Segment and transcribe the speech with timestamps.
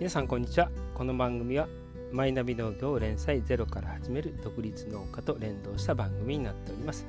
[0.00, 0.70] 皆さんこんにちは。
[0.94, 1.68] この番組は
[2.10, 7.04] マイナビ農業連載ゼロから始める独立農家と連動した番組になっております。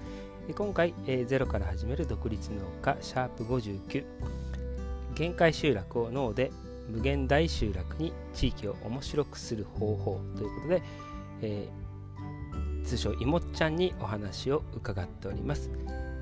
[0.54, 0.94] 今回
[1.26, 4.04] ゼロから始める独立農家シャープ59
[5.16, 6.52] 限界集落を脳で
[6.90, 10.84] 無限大集落に地域を面白くする方法ということで、
[11.44, 15.72] えー、通称いもっちゃんにお話を伺っております、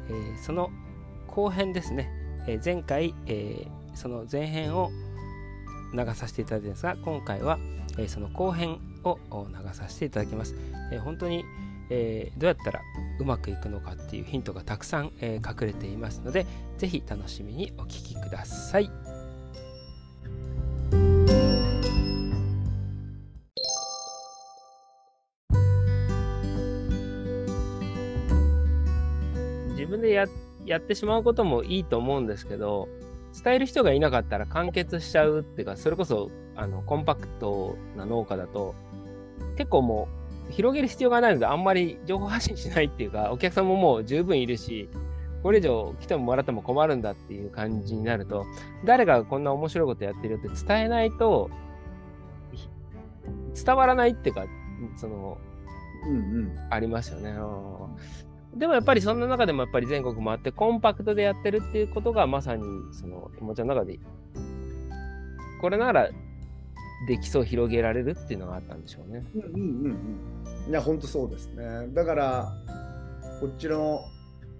[0.08, 0.70] えー、その
[1.26, 2.12] 後編ですね、
[2.48, 3.66] え、前回、え
[3.96, 4.92] その前編を
[5.94, 7.60] 流させていただいたんですが今回は、
[7.98, 10.56] えその後編を流させていただきます、
[10.92, 11.44] え本当に、
[11.90, 12.82] えどうやったら
[13.20, 16.46] うまくいくのかっていうヒントがたくさん、え隠れていますので
[16.78, 18.90] 是非楽しみにお聴きください。
[29.72, 30.26] 自分でや
[30.66, 32.88] やってしまうこともいいと思うんですけど
[33.44, 38.76] 伝える人がいなかったら完結しちゃうっていうか、それこそあのコンパクトな農家だと、
[39.58, 40.08] 結構も
[40.50, 44.90] う広げる必要がないので、あんまり情報発信しないっていうか、 お客さんももう十分いるし、
[45.44, 48.46] これ以上来てもらっても困るんだっていう感じになると、
[48.84, 51.50] 誰がこんな面白いことやってるって伝えないと、
[53.64, 54.46] 伝わらないっていうか、
[54.98, 55.38] その、
[56.06, 57.34] うんうん、ありますよね。
[58.56, 64.00] でもやっぱりそんな中でもやっぱり全国回ってコンパクトでやってるっていうことがまさにその気持ちの中で
[65.62, 66.10] これなら
[67.08, 69.24] できそう広げられるっていうのがあったんでしょうね。
[69.36, 70.18] うんうんうん
[70.66, 70.70] うん。
[70.70, 71.88] いや本当そうですね。
[71.94, 72.54] だから
[73.40, 74.02] こっちの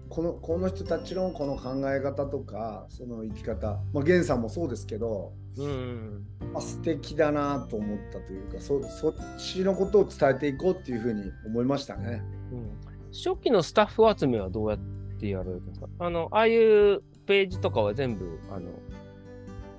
[0.08, 12.22] このこの人たちのこの考え方とかその生き方、まあ、源さんもそうですけど、うん、まあ、素敵だなと思ったというかそそっちのことを伝えていこうっていうふうに思いましたね。
[12.52, 14.78] うん初期のスタッフ集めはどうやっ
[15.18, 15.86] てやられるんですか？
[15.98, 18.70] あの、ああいうページとかは全部、あの、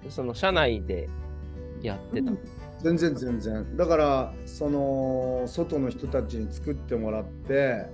[0.09, 1.09] その社内で
[1.81, 2.39] やってた、うん、
[2.79, 3.77] 全然全然。
[3.77, 7.85] だから、その、外の人たちに作ってもらって、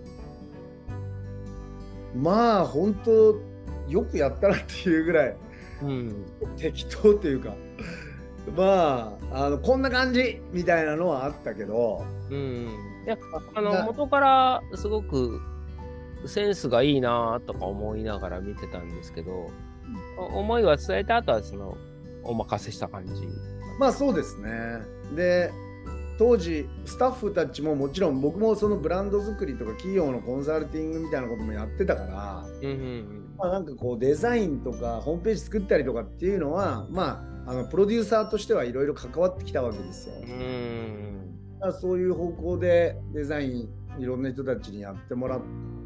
[2.16, 3.36] まあ、本当
[3.88, 5.38] よくやったなっていうぐらい、
[5.84, 6.26] うん、
[6.58, 7.54] 適当っていうか、
[8.56, 12.68] まあ、あのこんな感じみたいなのはあったけど、うん
[13.08, 13.18] いや、
[13.56, 15.40] あの、元からすごく
[16.26, 19.50] センスがいいなとか思いながら見てたんですけど、
[20.18, 21.78] 思いは伝えた後はその、
[22.24, 23.14] お任せした感じ。
[23.80, 24.50] まあそうですね。
[25.16, 25.52] で、
[26.18, 40.16] 当時スタッフたちももちろん僕もそのブランド作りとか企業のコンサルティングみたいなこともやってたから、うんうんうん、まあ、なんかこうデザインとかホームページ作ったりとかっていうのはまああのプロデューサーとしてはいろいろ関わってきたわけですよ。
[40.16, 41.37] うん
[41.80, 45.42] そういう方向でデザインいろんな人たちにやってもらっ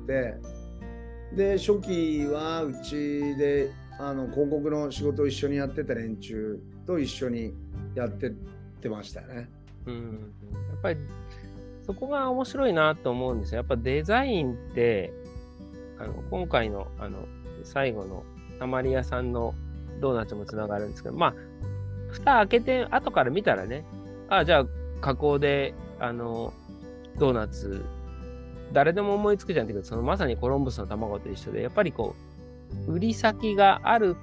[0.05, 0.35] て
[1.35, 7.53] で初期はうちであの広告の仕事を一緒にやってた連中と一緒に
[7.95, 8.31] やってっ
[8.81, 9.49] てましたね。
[9.85, 10.33] うん、
[10.71, 10.99] やっぱり
[11.85, 13.57] そこが面白いなと思うんですよ。
[13.57, 15.13] やっぱデザインって
[15.99, 17.25] あの今回のあの
[17.63, 18.23] 最後の
[18.59, 19.53] たまり屋さんの
[19.99, 21.33] ドーナツもつながるんですけどまあ
[22.09, 23.85] 蓋開けて後から見たらね
[24.29, 24.65] あじゃあ
[25.01, 26.53] 加工で、あの、
[27.19, 27.83] ドーナツ、
[28.71, 32.15] 誰でも思いつくじゃんけど、そのまさにコロンブスの卵と一緒で、やっぱりこ
[32.87, 34.15] う、売り先がある、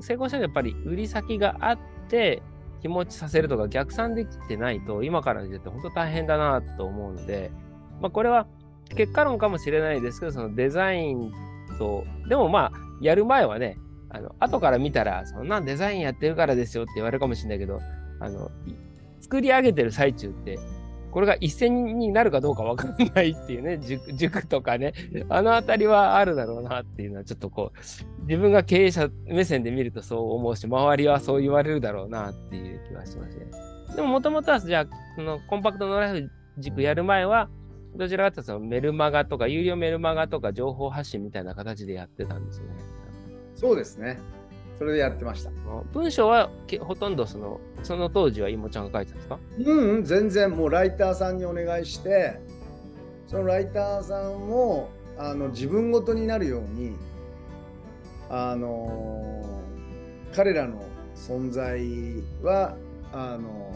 [0.00, 1.78] 成功者はやっぱり売り先があっ
[2.08, 2.42] て、
[2.80, 7.50] 日持ちさせるとか逆算できてないと、今から見てて本当大変だなと思うので、
[8.00, 8.46] まあ、これは
[8.96, 11.32] 結果論かもしれないですけど、そのデザイン
[11.78, 13.78] と、でもまあ、やる前はね、
[14.10, 17.80] あの後から見たら、そんなデザインやってるからですよって言われるかもしれないけど、
[18.20, 18.50] あの
[19.22, 20.58] 作り上げてる最中って、
[21.12, 24.94] これが一線になるかどうかわかんないっていうね 塾、塾とかね、
[25.28, 33.46] あのあたりはあるだろうなっていうのは、ちょっとこう、自分が経営者目線で見るとそう思うし、周りはそう言われるだろうなっていう気はしますね。
[33.94, 37.48] でも、もともとは、じゃあ、そのコンパクトノライフ塾やる前は、
[37.94, 42.66] どちらかというとそのメルマガとか、有料メルマガとか情報発信みたいな形でやってたんですね。
[43.54, 44.18] そうですね。
[44.78, 45.50] それでやってました。
[45.92, 49.38] 文章はほとんどそのその当時は妹ちゃんが書いてたんですか？
[49.58, 52.40] うん、全然もうライターさんにお願いして
[53.26, 56.96] そのライターさんもあの自分ごとになるように
[58.28, 59.44] あの
[60.34, 60.82] 彼らの
[61.14, 61.80] 存在
[62.42, 62.76] は
[63.12, 63.74] あの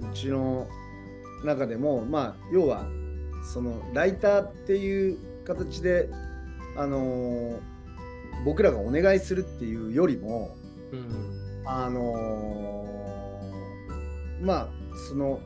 [0.00, 0.66] うちの
[1.44, 2.86] 中でもまあ要は
[3.44, 6.08] そのライターっていう形で
[6.76, 7.60] あの
[8.44, 10.56] 僕らがお願いするっていうよりも、
[10.92, 14.68] うん、あのー、まあ
[15.08, 15.40] その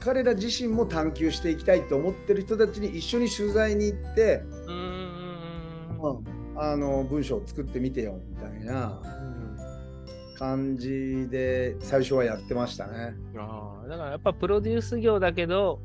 [0.00, 6.24] 彼ら自身も探求していきたいと思ってる人たちに一緒に取材に行って、うん、
[6.56, 9.00] あの文章を作ってみてよみたいな
[10.38, 13.14] 感じで最初はやってましたね。
[13.36, 15.80] ああ、だからやっぱプロデュース業だけど、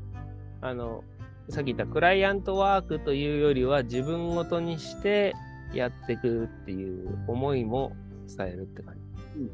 [0.60, 1.02] あの、
[1.48, 5.34] さっき言ったクライアントワークというよりは自分ごとにして
[5.74, 7.92] やっていくっていう思いも
[8.36, 9.50] 伝えるって感じ。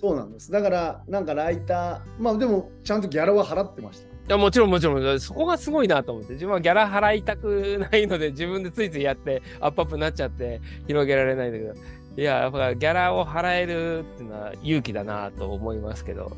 [0.00, 0.50] そうなんです。
[0.50, 4.06] だから、なんかライター、まあでも、ちゃんとギャラは払ってました。
[4.06, 11.74] いやもちろんもちろん、そこがすごいなと思って、自分はギャラ払いたくないので、自分でついついやって、アップアップになっちゃって、広げられないんだけど、
[12.16, 16.32] いや、やっぱギャラを払えるっていうのは勇気だなと思いますけど、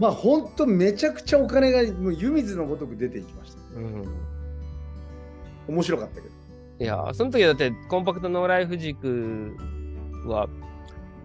[0.00, 3.60] まあ本当めちゃくちゃお金がもう湯水のごとく出ていきました。
[3.76, 4.04] うん。
[5.68, 6.33] 面白かったけど。
[6.84, 9.56] いや、その時だって、コンパクトノーライフ軸
[10.26, 10.48] は、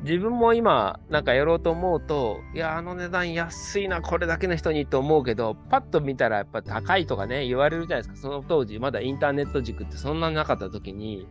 [0.04, 8.16] 自分も今、なんかやろうと思うと、いや、あの値段安いな、これだけの人にと思うけど、パッと見たらやっぱ高いとかね、言われるじゃないですか。
[8.16, 11.28] その当時、まだインターネット軸ってそんななかった時に、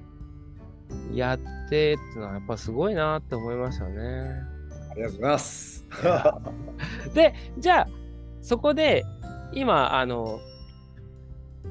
[1.15, 4.33] やってっていうのはやっぱすごいなって思いましたね。
[4.91, 5.87] ありがとうございます。
[7.15, 7.89] で、じゃあ、
[8.43, 9.07] そこで、
[9.53, 10.41] 今、あの、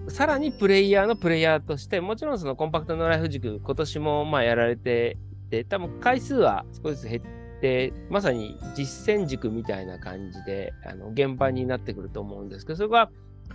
[0.10, 5.18] さらにプレイヤーのプレイヤーとして、もちろんそのコンパクトノーライフ塾、今年もまあやられて
[5.48, 13.10] いて、多分回数は少しずつ減って、まさに実践塾みたいな感じで、あの現場になってくると思うんですけど、それが、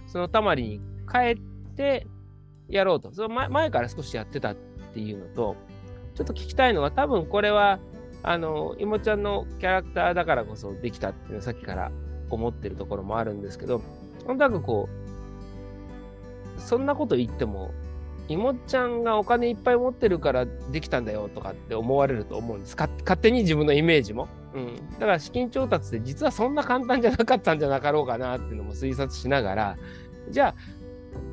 [0.06, 0.81] そのたまりに
[1.11, 2.06] 帰って
[2.69, 4.56] やろうと、その前前から少しやってたっ
[4.94, 5.56] ていうのと、
[6.14, 7.79] ちょっと聞きたいのは、多分これは、
[8.23, 11.90] あの、いもちゃんのキャラクターだからこそできたっていうのはさっきから
[12.31, 13.82] 思ってるところもあるんですけど、
[14.26, 15.01] なんとなくこう、
[16.62, 17.72] そんなこと言っても、
[18.28, 22.76] いもちゃんがお金いっぱい持ってるからできたんだよとかって思われると思うんです。
[22.76, 24.28] か勝手に自分のイメージも。
[24.54, 24.76] うん。
[24.92, 29.76] だから資金調達って実はそんな簡単じゃなかったんじゃなかろうかなっていうのも推察しながら、
[30.30, 30.54] じゃあ、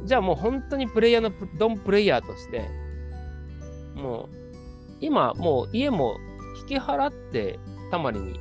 [0.05, 2.69] じゃあもう本当にプレイヤーのドンプレイヤーとして、
[3.95, 4.35] もう
[5.01, 6.17] 今もう家も
[6.61, 7.59] 引き払って
[7.91, 8.39] たまりに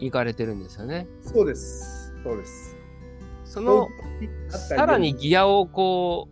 [0.00, 1.06] 行かれてるんですよね。
[1.22, 2.12] そうです。
[2.22, 2.73] そうです。
[3.54, 3.88] その
[4.48, 6.28] さらにギアをこ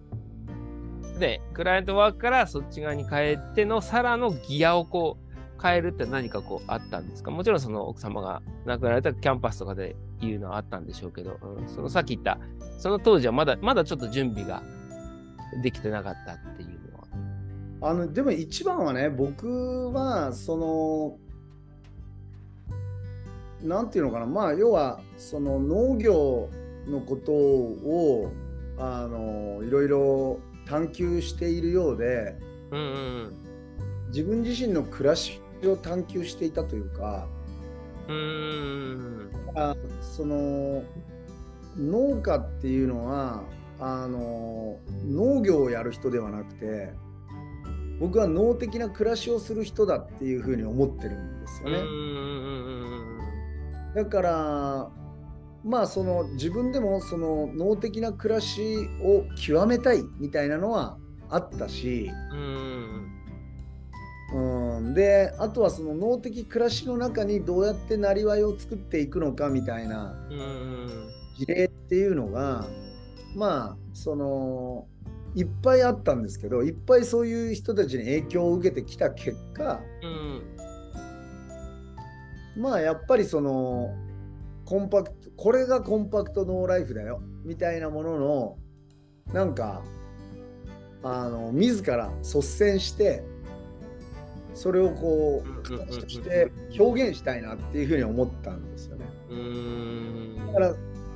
[1.15, 7.31] う、ね、クライアントワークからそっち側に変えてのさらのギアをこう変えるって何かこうあったんですか？
[7.31, 12.41] もちろんその奥様が亡くなられたキャンパスとかで言うのはあったんでしょうけど、うん、そのさっき言った、
[12.77, 14.61] その当時はまだまだちょっと準備が
[15.63, 17.91] できてなかったっていうのは。
[17.93, 21.17] あのでも一番はね僕はその
[23.63, 24.27] なんていうのかな？
[24.27, 26.51] まあ要はその農業
[26.87, 28.33] のことを
[28.79, 32.37] あのいろいろ探求しているようで
[32.71, 33.37] うんうん
[34.09, 37.27] 自分自身の暮らしを探求していたというか
[38.09, 38.17] うん。
[38.17, 39.59] うーん。
[39.59, 40.83] あその
[41.77, 43.43] 農家っていうのは
[43.79, 46.93] あの農業をやる人ではなくて
[47.99, 51.79] 僕は農的な暮らしをする人だっていうふうに思ってるんですよね。
[51.79, 53.19] うん
[53.95, 54.91] だから
[55.65, 60.99] まあその自分でもその農的な暮らしを極めたいみたいなのは
[61.31, 63.19] あったし、うん。
[64.95, 70.15] であとはその農的暮らしの中にどうやってなりわいを作っていくのかみたいな
[71.39, 72.67] 事例っていうのが
[73.37, 74.87] まあその
[75.35, 80.07] いっぱいあったんですけどいっぱいそういう人たちに影響を受けてきた結果う
[82.59, 82.63] ん。
[82.63, 83.95] まあやっぱりその
[84.65, 88.57] コンパクトこれがコンパクトノーライフだよみたいなものの
[89.33, 89.83] なんか
[91.03, 93.25] あの自ら率先して
[94.55, 99.07] それをこう形として表現したいなっていうふうに思ったんですよね。
[100.47, 100.75] だから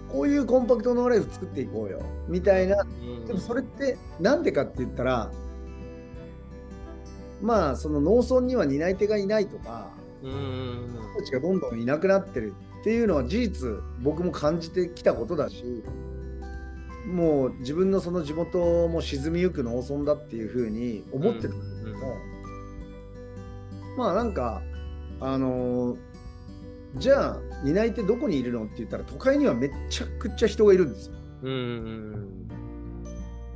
[0.09, 2.83] こういうコンパクトノーライフ作っていこうよみたいな。
[2.83, 3.26] うん。
[3.26, 5.31] でもそれってなんでかって言ったら
[7.43, 9.91] まあその農村には担い手がいないとか
[10.23, 10.88] うん。
[11.12, 12.55] 人たちがどんどんいなくなってる
[12.87, 13.69] っていうのは事実
[14.00, 15.83] 僕も感じてきたことだし
[17.12, 22.14] もう自分のその地元も沈みゆく農村だっていうふうに思ってたんだけども、
[23.99, 24.62] まあなんか
[25.21, 25.97] あのー
[26.99, 31.14] じゃあ担い手どこにいるのって言ったら都会にはめっちゃくちゃ人がいるんですよ。
[31.43, 31.52] うん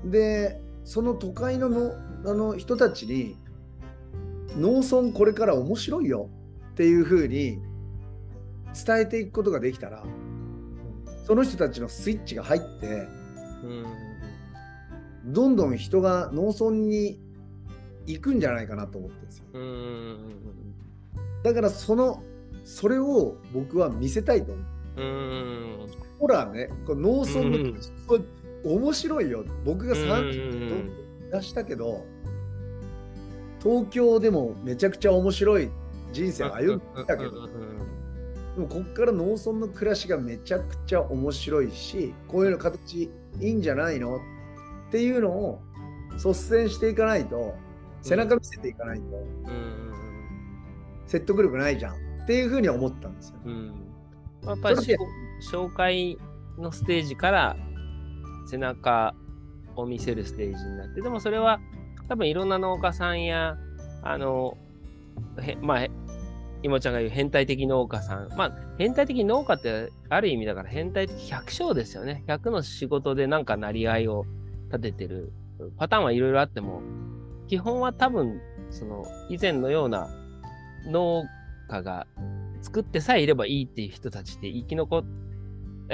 [0.05, 1.93] うんでその都会のの
[2.27, 3.39] あの人たちに
[4.57, 6.29] 農村これから面白いよ
[6.73, 7.61] っていうふうに
[8.75, 10.05] 伝えていくことができたら
[11.27, 13.09] その人たちのスイッチが入って
[13.63, 13.85] うん
[15.33, 17.21] どんどん人が農村に
[18.07, 19.45] 行くんじゃないかなと思ってるんですよ。
[19.53, 20.19] うん。
[21.43, 22.23] だからその
[22.65, 24.63] それを僕は見せたいと思
[24.97, 25.03] う。
[25.03, 25.87] うん。
[26.19, 27.81] ほらねこの農村のうん
[28.63, 29.45] 面白いよ。
[29.65, 32.05] 僕がうん30出したけど
[33.63, 35.71] 東京でもめちゃくちゃ面白い
[36.13, 37.49] 人生を歩んでたけど、
[38.61, 44.17] でもこっから農村の暮らしがめちゃくちゃ面白いしこういうの形いいんじゃないの？
[44.17, 44.21] っ
[44.91, 45.63] ていうのを
[46.13, 47.55] 率先していかないと
[48.03, 49.05] 背中見せていかないと、
[51.07, 51.95] 説得力ないじゃん。
[51.95, 53.37] っていうふうに思ったんですよ。
[53.47, 53.75] うん、
[54.45, 54.77] やっぱり
[55.51, 56.19] 紹介
[56.59, 57.57] のステージから
[58.51, 59.15] 背中
[59.75, 61.61] を見せるステージになってでもそれは
[62.09, 63.57] 多分いろんな農家さんや
[64.03, 64.59] あの
[65.41, 65.87] へまあ
[66.63, 68.29] 今ちゃんが言う変態的農家さん。
[68.37, 72.25] まあ、変態的農家ってある意味だから変態的百姓ですよね。
[72.27, 74.27] 100の仕事でなんかなり合いを
[74.67, 75.33] 立ててる
[75.77, 76.83] パターンはいろいろあっても、
[77.49, 78.41] 基本は多分、
[78.71, 80.09] その以前のような
[80.87, 81.25] 農
[81.69, 82.07] 家が
[82.63, 85.05] 作ってさえいればいいっていう人たちって生き残っ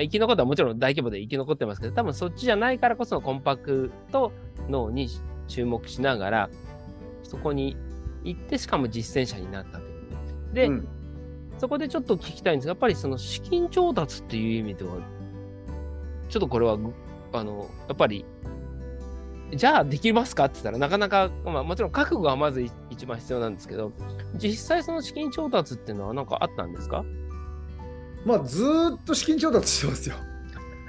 [0.02, 4.32] 生き残ったらもちろん大規模で生き残ってますけど、多分そっちじゃないからこそのコンパクト
[4.68, 5.08] 脳に
[5.48, 6.50] 注目しながら、
[7.22, 7.76] そこに
[8.24, 9.80] 行って、しかも実践者になった。
[10.56, 10.88] で、うん、
[11.58, 14.96] そこでちょっと聞きたいんですが、やっぱりその資金調達っていう意味では、
[16.28, 16.78] ちょっとこれは、
[17.32, 18.24] あの、やっぱり
[19.54, 23.92] じゃあできますかって言ったらなかなか、まあ、もちろん覚悟がまず一番必要なんですけど、
[24.34, 27.04] 実際その資金調達っていうのは何かあったんですか？
[28.24, 30.16] まあずっと資金調達してますよ。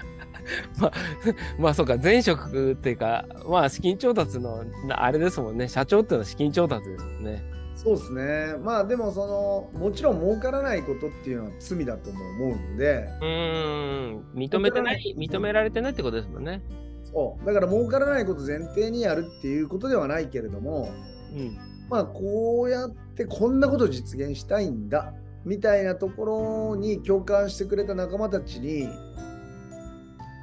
[0.80, 0.94] まあ、
[1.60, 7.44] まあそうか、前職っていうか、まあ資金調達のあれですもんね、社長っていうのは資金調達ですもんね。
[7.78, 8.56] そうですね。
[8.64, 13.08] まあでもそのもちろん儲からないことっていうのは罪だとも思うんで。
[13.22, 16.64] うん、認めてない、認められてないってことですもんね。
[17.04, 17.46] そう。
[17.46, 20.92] だから儲からないこと前提にやるっていうことではないけれども、
[21.34, 21.56] うん、
[21.88, 25.14] まあこうやってこんなことを実現したいんだ
[25.46, 26.26] みたいなとこ
[26.74, 28.90] ろに共感してくれた仲間たちに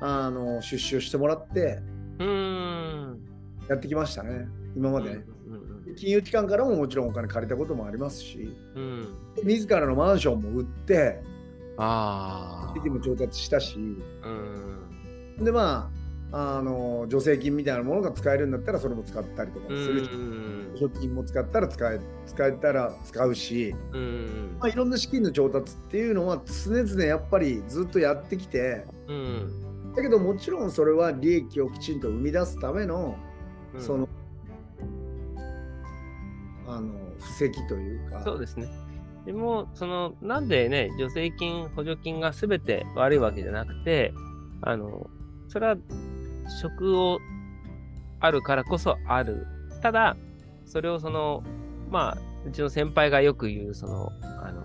[0.00, 1.80] あの出資をしてもらって
[3.68, 4.46] やってきましたね。
[4.76, 5.33] 今まで、うんうん、
[5.96, 9.08] 金融機関からももちろんお金借りたこともありますし、うん、
[9.44, 11.20] 自らのマンションも売って
[11.76, 12.88] ああ。
[12.88, 16.04] も調達したし、うん、でまあ
[16.36, 20.10] あの助成金みたいなものが使えるんだったらそれも使ったりとかするし、
[20.72, 23.72] 補助金も使ったら使え使えたら使うし、
[24.58, 28.84] まあ、いろんな資金の調達っていうのは常々やっぱりずっとやってきて、
[29.94, 33.16] だけどもちろんそれは利益をきちんと生み出すための、
[33.78, 34.08] その
[37.18, 38.22] 布石というか。
[38.22, 38.68] そうですね
[39.26, 44.12] でも、その、なんでね、助成金、補助金が全て悪いわけじゃなくて、
[44.60, 45.08] あの、
[45.48, 45.76] それは
[46.60, 47.18] 職を
[48.20, 49.46] あるからこそある。
[49.82, 50.16] ただ、
[50.66, 51.42] それをその、
[51.90, 54.62] まあ、うちの先輩がよく言う、その、あの、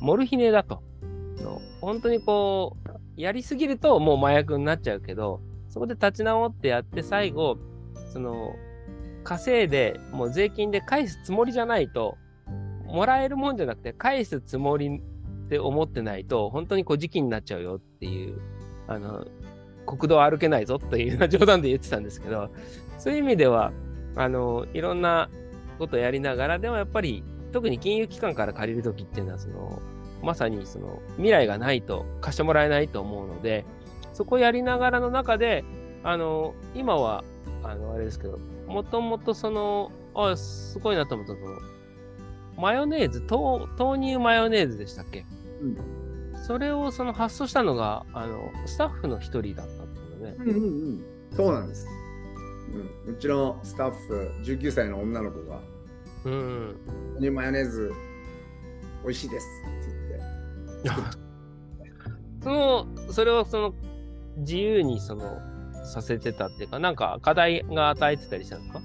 [0.00, 0.82] モルヒネだと。
[1.42, 7.58] の本当にこう、やりすぎるともう麻薬になっちゃうけど、そこで立ち直ってやって最後、
[8.12, 8.54] その、
[9.22, 12.16] 稼いで、もう税金で返すつもりじゃないと、
[12.86, 18.38] もらえるもんじゃなくて、返すつもりって思ってないと、本当にこう時期になっちゃうよっていう、
[18.86, 19.26] あの、
[19.86, 22.50] 国道歩けないぞというような冗談で言ってたんですけど、
[22.98, 23.72] そういう意味では、
[24.16, 25.30] あの、いろんな
[25.78, 29.80] ことやりながら、でもやっぱり、特に金融機関から借りるときっていうのは、その、
[30.22, 33.64] まさにその未来がないと貸してもらえないと思うので、
[34.12, 35.64] そこやりながらの中で、
[36.04, 37.24] あの、今は、
[37.62, 38.38] あの、あれですけど、
[38.72, 41.58] もともとその、あ、すごいなと思ったその、
[42.56, 45.26] マヨネーズ、豆乳マヨネーズでしたっけ、
[45.60, 50.36] うん、それをその発想したのが、あの、スタッフの一人だったってことね。
[50.38, 50.58] うんうんう
[50.92, 51.04] ん。
[51.36, 51.86] そうなんです。
[53.06, 55.60] うん、うちのスタッフ、19歳の女の子が、
[56.24, 56.76] うん、
[57.20, 57.92] うん、マヨネーズ
[59.02, 61.22] 美味しいですって言って。
[62.42, 63.74] その、それをその、
[64.38, 65.51] 自由にその、
[65.84, 68.82] させてたっていうか、なんか課題が与えてたりしたんですか？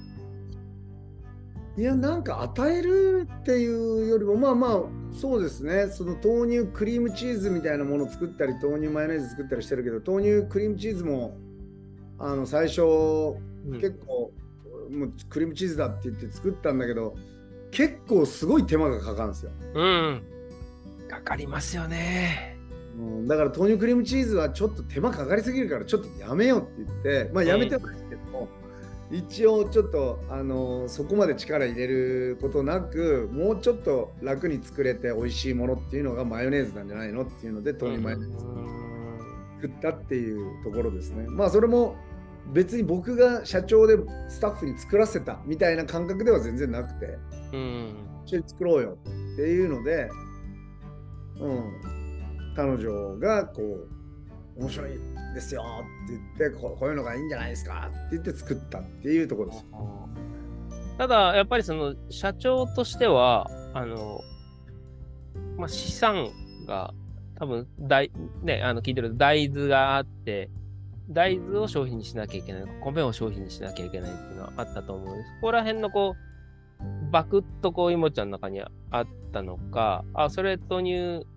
[1.78, 4.82] いやなんか与えるっていうよりもまあまあ
[5.14, 11.38] そうですねその豆乳クリームチーズみたいなものを作ったり豆乳マヨネーズ作ったりしてるけど豆乳クリームチーズも
[12.18, 12.82] あの最初、
[13.74, 14.32] 結構
[14.90, 17.16] もうクリームチーズだって言って作ったんだけど
[17.70, 19.52] 結構すごい手間がかかるんですよ。
[19.76, 20.24] うん。
[21.08, 22.57] かかりますよね。
[22.98, 28.48] うん、だから豆乳クリームチーズはちょっと手間かかりすぎるからちょっとやめようって言ってまあやめてないですけども、
[29.12, 38.46] 一応ちょっとあのそこまで力入れることなくもうちょっと楽に作れて美味しいものっていうのがマヨネーズなんじゃないのっていうので豆乳マヨネーズ
[39.62, 41.26] 作ったっていうところですね。
[41.30, 41.96] まあそれも
[42.52, 43.98] 別に僕が社長で
[44.30, 47.18] スタッフに作らせたみたいな感覚では全然なくて、
[47.54, 50.10] うん、一緒に作ろうよっていうので、
[51.40, 51.97] うん、
[52.58, 54.90] 彼女がこう面白い
[55.36, 55.64] ですよ
[56.06, 59.66] って言ってこういうのがいいんじゃないですかって言って作ったっていうところです。
[60.98, 64.22] ただやっぱりその社長としてはあの、
[65.56, 66.32] まあ、資産
[66.66, 66.96] が
[67.38, 68.12] 多分大、
[68.42, 70.50] ね、あの聞いてると大豆があって、
[71.12, 75.30] 大豆を商品にしなきゃいけない、米を商品にしなきゃいけないっていうのはあったと思うんです。
[75.36, 76.16] ここら辺のこ
[76.80, 81.28] う、バクッとこう、いもちゃんの中にあったのか、あ、それ豆乳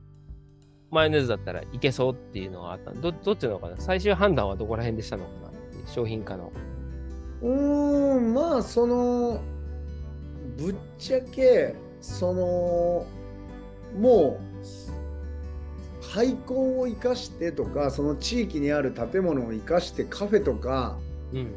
[0.91, 2.93] マヨネーズだったらいけそうっていうのがあった。
[2.93, 3.77] どどっちなのかな？
[3.79, 5.51] 最終判断はどこら辺でしたのかな
[5.87, 6.53] 商品化の。
[7.43, 9.41] うーん、まあ、その、
[10.59, 13.07] ぶっちゃけ、その、
[13.99, 14.51] もう、
[16.03, 20.99] 廃校を生かしてとかその地域にある建物を生かしてカフェとか、
[21.33, 21.53] うん、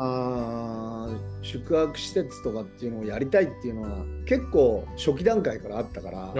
[0.00, 1.08] あ
[1.42, 6.34] 宿泊施設とかっていうのをやりたいっていうのは結構初期段階からあったからなん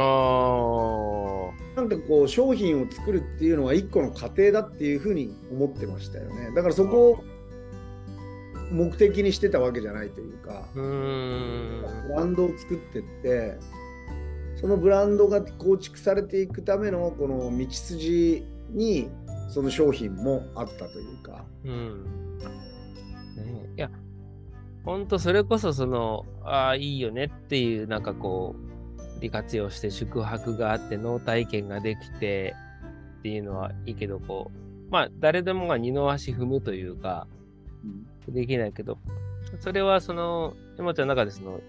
[1.89, 6.53] かこう商品を作るっていうのは一個の過程だっていうふうに思ってましたよね。
[6.55, 7.25] だからそこを
[8.71, 10.81] 目的にしてたわけじゃないというかブ
[12.15, 13.59] ランドを作ってって
[14.61, 19.09] そのブランドが構築されていくためのこの道筋に
[19.49, 21.45] その商品もあったというか。
[21.65, 22.05] うん、
[22.39, 22.68] ね、
[23.79, 23.91] いや
[24.85, 32.57] 本当それこそそのああいいよねっていうなんかこう利活用して宿泊があって脳体験ができて
[33.21, 34.51] っていうのはいいけどこ
[34.89, 37.29] うまあ誰でもが二の足踏むというか、
[38.27, 38.99] できないけど
[39.61, 41.61] それはその山ちゃんの中でその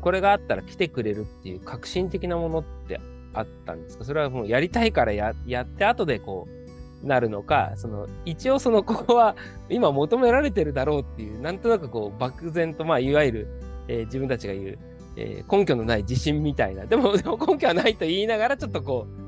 [0.00, 3.00] これがあったら来てくれるっていう革新的なものって
[3.34, 4.04] あったんですか？
[4.04, 6.61] それはもうやりたいからややって後でこう
[7.02, 9.36] なるのかその一応そのここは
[9.68, 13.48] 今求められてるだろうっていうなんとなくこう漠然とまあいわゆる、
[13.88, 14.78] えー、自分たちが言う、
[15.16, 16.86] えー、根拠のない自信みたいな。
[16.86, 19.22] でもでも根拠はないと言いながらちょっとこう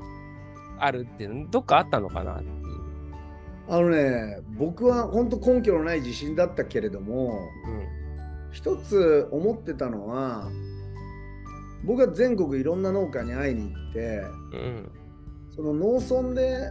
[0.79, 2.55] あるっていうどっかあったのかなっていう。
[3.67, 10.49] あのね僕は本当根拠のない自信だったけれども、うん、一つ思ってたのは
[11.83, 14.91] 僕は全国いろんな農家に会いに行って、うん、
[15.55, 16.69] その農村で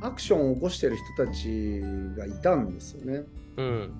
[0.00, 1.80] アクションを起こしてる人たち
[2.16, 3.24] がいたんですよね。
[3.56, 3.92] うん、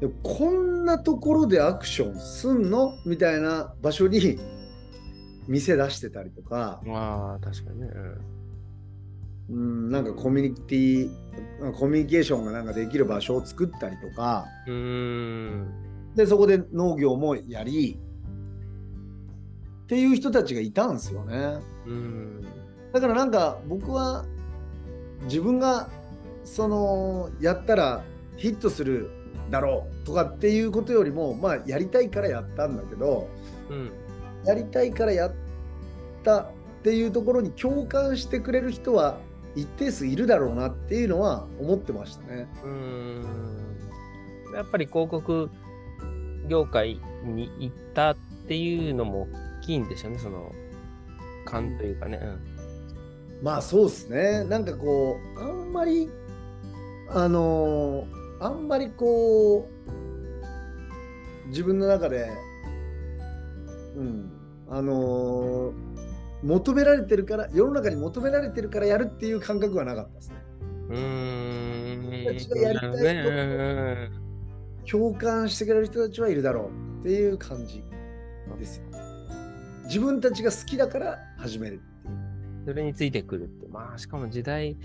[0.00, 2.92] でこんなところでアクションすんの？
[3.06, 4.38] みたいな場所に
[5.48, 6.80] 店出してたりとか。
[6.88, 7.88] あ確かにね、
[9.50, 11.10] うん、なんかコミュニティ
[11.78, 14.44] コミュニケーションがなんかできる場所を作ったりとか。
[14.66, 16.12] うん。
[16.14, 17.98] でそこで農業もやり
[19.84, 21.58] っていう人たちがいたんですよね。
[21.86, 22.46] うん。
[22.92, 24.24] だからなんか僕は
[25.24, 25.88] 自分が
[26.44, 28.04] そのやったら
[28.36, 29.10] ヒットする
[29.50, 33.28] だろうとかっていうことよりもまあやりたいからやったんだけど、
[33.70, 33.90] うん、
[34.44, 35.32] やりたいからやっ
[36.22, 36.46] たっ
[36.82, 39.18] ていうところに共感してくれる人は
[39.54, 42.46] 一定数いるだろうなっていうのは思ってましたね。
[42.64, 43.46] うん
[44.54, 45.50] やっぱり広告
[46.48, 49.28] 業界に行ったっていうのも
[49.66, 50.52] きいんでしょうね、その
[51.44, 52.20] 感というかね。
[52.22, 52.55] うん、
[53.42, 54.44] まあそうですね。
[54.44, 56.10] なんかこう、あんまり、
[57.10, 59.68] あのー、あんまりこ
[61.44, 62.30] う、自分の中で、
[63.96, 64.30] うん、
[64.68, 65.74] あのー、
[66.42, 70.36] 求められてるから、世の中に求められてるからやるっていう感覚はなかったですね。
[70.90, 71.76] うん。
[72.24, 74.10] やりたいね、
[74.90, 77.82] 共感してくれる人たちはいるだろうっていう感じ
[78.58, 78.84] ですよ。
[79.84, 81.80] 自分たちが好きだから始める。
[82.66, 83.68] それについてくるって。
[83.68, 84.76] まあ、しかも時代、い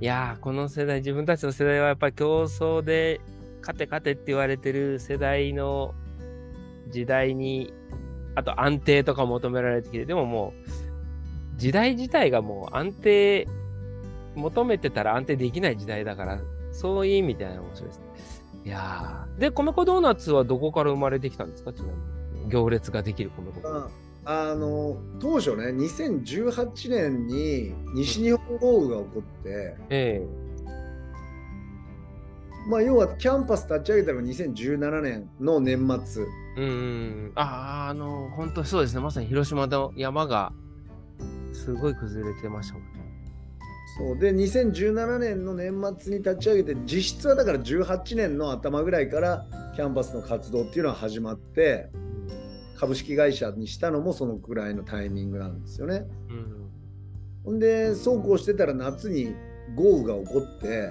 [0.00, 3.20] やこの世代、自分たちの世代はやっぱり競争で
[3.60, 5.94] 勝て勝てって言われてる世代の
[6.90, 7.72] 時代に、
[8.34, 13.48] あと安定とか求められてきて、でももう、時代自体がもう安定、
[14.34, 16.40] 求めてたら安定できない時代だから、
[16.72, 17.98] そういう意味では面白いです。
[17.98, 18.04] ね
[18.66, 21.72] いやで、米粉ドーナツはどこから生まれてきたんですか？
[21.72, 22.50] ちなみに。
[22.50, 23.94] 行列ができる米粉ドーナツ。
[24.24, 30.26] あの当初ね2018年に西日本豪雨が起こって、え
[32.68, 36.24] まあ要はキャンパス立ち上げたのが2017年の年末。
[36.56, 40.52] うんああの本当そうですねまさに広島の山が
[41.52, 42.88] すごい崩れてましたもんね。
[43.98, 51.88] そうで2017年の年末に立ち上げて実質はだから18年の頭ぐらいからキャンパスの活動っていうのは始まって。
[52.80, 56.06] 株式会社にしたのもそのくらいのタイミングなんですよね。
[56.30, 56.70] うん、
[57.44, 59.34] ほんでそうこうしてたら夏に
[59.76, 60.90] 豪雨が起こって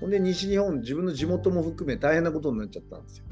[0.00, 3.24] ほんで西日本自分の地元も含め大変なことになっちゃったんですよ。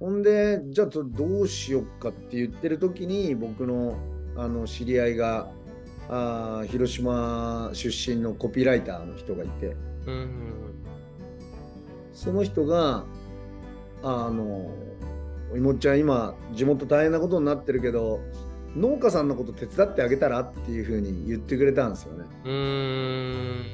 [0.00, 3.96] うん、ほんでじゃあどうしよっかって言ってる時に僕の
[4.34, 5.48] あの知り合いが
[6.08, 10.28] あ広島出身のコピーライターの人がいて、うん、
[12.12, 13.04] その人が
[14.02, 14.87] あの
[15.56, 18.20] いもっちゃん今地元大変なことになってるけど
[18.76, 22.24] 農家さんのこと手伝ってあげたらっていうふうに言ってくれたんですよね。
[22.44, 23.64] うーん。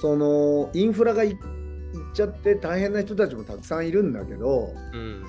[0.00, 1.36] そのインフラがいいっ
[2.14, 5.22] ちゃって大変な人たちもたくさんいるんだけどうん。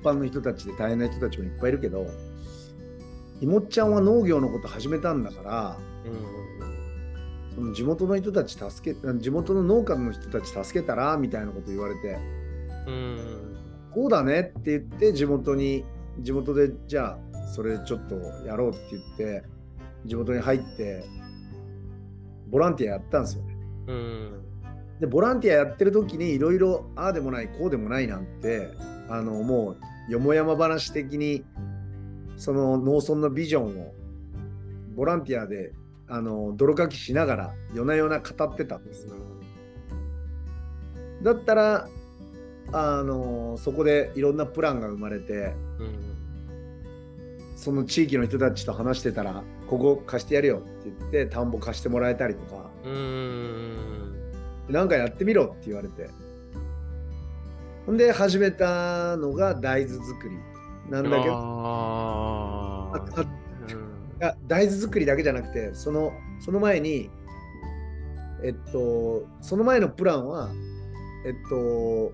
[0.00, 2.06] 一般の人たちで大変な人たちもいっぱいいるけど
[3.40, 7.54] いもっちゃんは農業のこと始めたんだからうん。
[7.54, 12.18] その地元の人たち助け地元の農家の人たち助けたらみたいなこと言われて
[12.86, 13.47] うん。
[13.92, 15.84] こうだねって言って地元に
[16.20, 19.44] 地元でじゃあそれちょっとやろうって言って
[20.04, 21.04] 地元に入って
[22.48, 23.56] ボランティアやったんですよね。
[23.88, 24.42] うん。
[25.00, 28.70] でボランティアやってる時にいろいろああでもないこうでもないなんて
[29.08, 29.76] あのも
[30.08, 31.44] うよもやま話的に
[32.36, 33.94] その農村のビジョンを
[34.96, 35.72] ボランティアで
[36.08, 39.14] あの泥かきしながら夜な夜な語ってたんですよ。
[41.22, 41.88] だったら
[42.72, 46.18] あのそこでいろんなプランが生まれてうん。
[47.56, 54.32] その地域の人たちと話してたらここ貸してやるよって言って田んぼ貸してもらえたりとかうん。
[54.68, 56.08] なんかやってみろって言われて
[57.86, 60.36] ほんで始めたのが大豆作り
[60.90, 61.32] なんだけど
[64.46, 67.10] 大豆作りだけじゃなくてそのその前に
[68.44, 70.50] えっとその前のプランは
[71.26, 72.12] えっと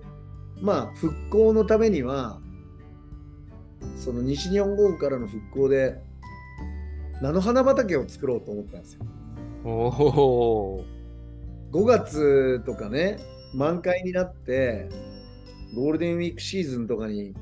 [0.65, 2.41] まあ復興のためには
[3.97, 6.01] その西日本豪雨からの復興で
[7.21, 9.01] 菜の花畑を作ろうと思ったんですよ。
[9.63, 10.85] おお。
[11.71, 13.19] 5月とかね
[13.55, 14.89] 満開になって
[15.75, 17.35] ゴールデンウィークシーズンとかに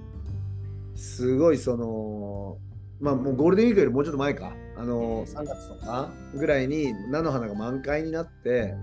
[0.96, 2.58] すごいその
[3.00, 8.74] まあもうゴールデンウィークよりもうちょっと前かあの3月とかぐらいに菜の花が満開になって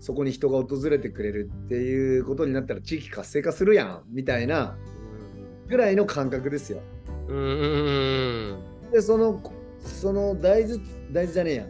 [0.00, 4.76] そこに人が訪れてくれるっていうことになったら地域活性化するやんみたいな
[5.68, 6.80] ぐらいの感覚ですよ。
[8.92, 9.42] でその
[9.80, 10.78] その大豆
[11.12, 11.66] 大豆じゃねえや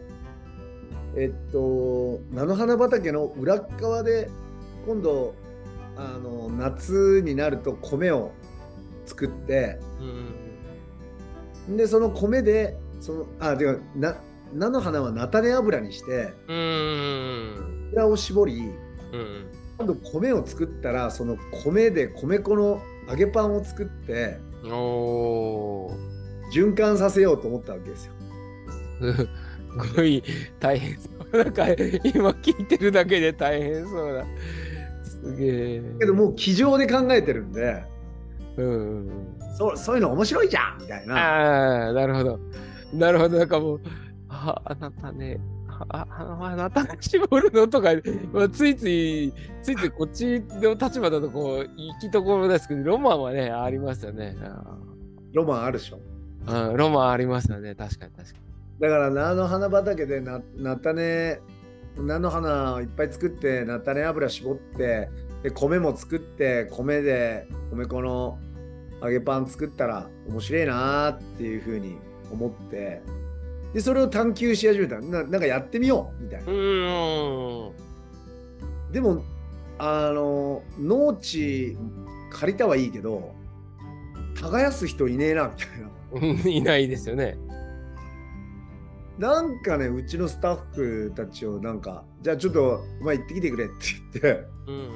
[1.15, 4.29] えっと菜の花畑の裏っ側で
[4.85, 5.33] 今度
[5.95, 8.31] あの夏になると米を
[9.05, 9.79] 作って
[11.67, 11.77] うん。
[11.77, 14.15] でその米でそのあてかな
[14.53, 17.76] 菜の花は菜種油にしてうん。
[18.01, 18.71] 油を絞り
[19.13, 19.45] うん。
[19.77, 24.39] 今度米を作ったらその米で米粉の揚げパンを作って。
[26.53, 28.13] 循環させようと思ったわけですよ。
[29.85, 30.23] すごい
[30.59, 31.37] 大変そう。
[31.37, 34.25] なんか今聞いてるだけで大変そうだ。
[35.03, 35.81] すげえ。
[35.99, 37.83] けどもう机上で考えてるんで
[38.57, 39.09] うん。
[39.57, 41.15] そうそういうの面白いじゃんみたいな。
[41.15, 42.39] ああ、なるほど。
[42.93, 43.37] なるほど。
[43.37, 43.81] なんかもう、
[44.29, 45.39] ああなたね、
[45.89, 47.89] あああなたが絞るのとか、
[48.31, 54.35] まあ、ついつい、ついついこっちの立場だとこう、行きところですけど、ロマンはね、ありますよね。
[55.33, 55.99] ロマンあるでしょ。
[56.47, 57.75] うん、ロマンありますよね。
[57.75, 58.47] 確かに確かに
[58.79, 61.39] だから菜の花畑でな菜種
[61.97, 65.09] 菜の花をいっぱい作って菜種油絞って
[65.41, 68.37] で米も作って米で米粉の
[69.01, 71.97] 揚げパン作ったら面白いなーっていうふうに
[72.31, 73.01] 思って
[73.73, 76.45] でそれを探求し始めたななんかやってみようみたいな。
[78.91, 79.23] でも
[79.79, 81.77] あの農地
[82.31, 83.35] 借りたはいいけど
[84.39, 85.89] 耕す人いねえなみたいな
[86.29, 87.37] うん いないですよね。
[89.19, 93.73] なんかね、うちのスタッフたちをなんか、じゃあちょっとお前行ってきてくれって
[94.21, 94.89] 言って、うん。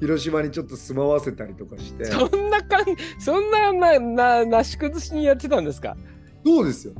[0.00, 5.96] 広島にちょっと住まわせたりとかして、そんな感じ、そんなな、な、なし崩しにやってたんですか？
[6.44, 6.94] そうですよ。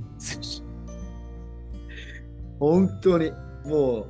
[2.59, 3.33] 本当に。
[3.65, 4.07] もう、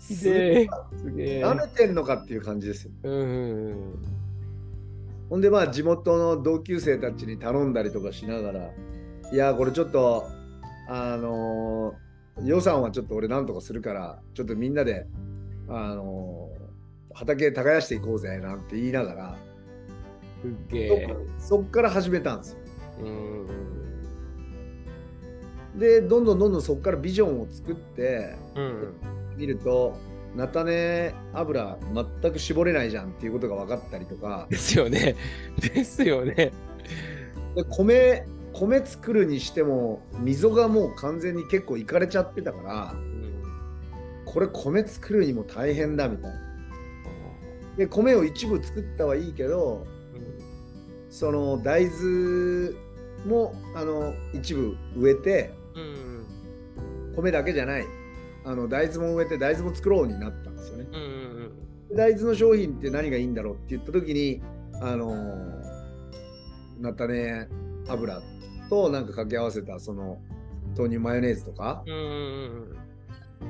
[0.00, 0.68] すげえ。
[0.98, 1.44] すげえ。
[1.44, 2.92] 舐めてんのかっていう感じですよ。
[3.04, 3.94] うん。
[5.30, 8.70] ほんでまあ地元の同級生たちに頼んだりとかしながら、
[9.32, 10.26] いや、これちょっと、
[10.88, 12.02] あのー
[12.44, 15.06] 予算はちょっと俺なんとかするから、ちょっとみんなで、
[15.68, 16.62] あのー
[17.14, 19.36] 畑耕していこうぜなんて言いながら、
[20.42, 21.16] すげそっえ。
[21.38, 22.58] そっから始めたんですよ。
[23.00, 23.46] うん。
[25.76, 28.94] でどんどんどんどんそこからビジョンを作ってうん。
[29.36, 29.96] 見ると
[30.34, 31.78] 菜種油
[32.20, 35.16] 全く絞れないじゃんっていうことが分かったりとか ですよね。
[35.60, 36.52] ですよね。
[37.54, 42.94] で米米作るにしても溝がもう完全に結構いかれちゃってたから
[44.26, 46.38] これ米作るにも大変だみたいな。
[47.76, 49.86] で米を一部作ったはいいけど
[51.08, 52.72] その大豆
[53.26, 57.14] もあの一部植えてうん。
[57.16, 57.84] 米だけじゃない
[58.44, 60.86] あの大豆も植えて大豆も作ろうになったんですよね。
[60.92, 61.96] うん。
[61.96, 64.42] 大豆の商品って何がいいんだろうって言った時に
[64.80, 65.62] あのー
[66.80, 67.48] 菜種
[67.88, 68.22] 油
[68.68, 70.18] となんか掛け合わせたその
[70.76, 72.76] 豆乳マヨネーズとかうんうん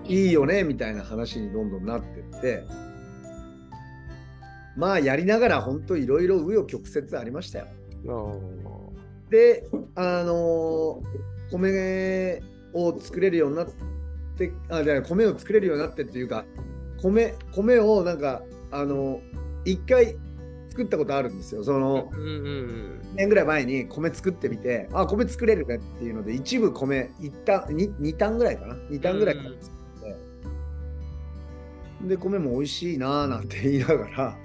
[0.06, 2.64] いいよねみたいな話にどんどんなってって
[4.76, 7.66] まあやりながら本当いろいろ紆余曲折ありましたよ。
[8.04, 8.62] うん
[9.30, 11.00] であの
[11.52, 13.66] 米を作れるようになっ
[14.36, 16.44] てあじゃあ米を作れるようになってっていうか
[17.02, 19.20] 米米をなんかあの
[19.64, 20.16] 一回
[20.68, 21.62] 作ったことあるんですよ。
[21.62, 30.16] そのうんうん1年ぐらい前に米作ってみてあ米作れるねっていうので一部米一旦 2, 2単ぐらいかな？2単ぐらいから作っ
[32.00, 34.38] て、で米も美味しいなーなんて言いながら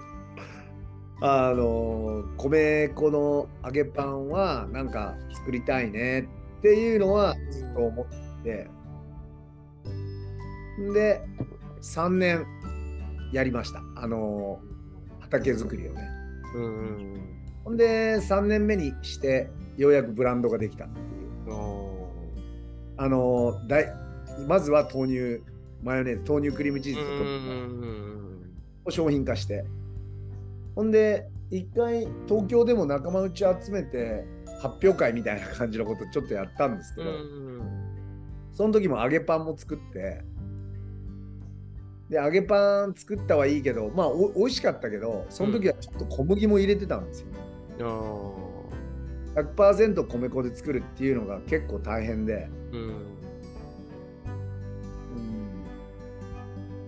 [1.50, 6.30] あの米粉の揚げパンはなんか作りたいねって
[6.64, 8.70] いうのはずっと思って。
[10.94, 11.22] で
[11.82, 12.46] 3年
[13.34, 13.82] やりました。
[13.96, 14.60] あの
[15.20, 16.02] 畑作りをね。
[16.56, 17.18] うんうん
[17.64, 21.04] ほんで3年目にしてようやくブランドができたってい
[21.48, 21.54] う。
[21.54, 22.10] お
[22.98, 23.94] あのだい
[24.48, 25.44] まずは豆乳
[25.84, 27.00] マヨネーズ豆乳クリームチーズ
[28.86, 29.66] を商品化して。
[30.76, 34.26] ほんで一回東京でも仲間内集めて
[34.60, 37.12] 発表会みたいな感じのことちょっとやったんですけど、
[38.54, 40.24] その時も揚げパンも作って
[42.10, 47.28] で揚げパン作ったはいいけどまあお美味しかったけどその時はちょっと小麦も入れてたんですよ、
[47.80, 47.86] うん。
[47.86, 48.70] お
[49.36, 52.96] 100%米粉で作るっていうのが結構大変で、ーうん。